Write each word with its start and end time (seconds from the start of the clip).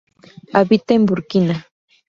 Habita 0.53 0.95
en 0.95 1.05
Burkina. 1.05 1.67